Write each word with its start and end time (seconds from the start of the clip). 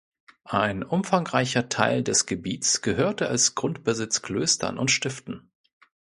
Ein 0.49 0.81
umfangreicher 0.81 1.69
Teil 1.69 2.01
des 2.01 2.25
Gebiets 2.25 2.81
gehörte 2.81 3.27
als 3.29 3.53
Grundbesitz 3.53 4.23
Klöstern 4.23 4.79
und 4.79 4.89
Stiften. 4.89 5.51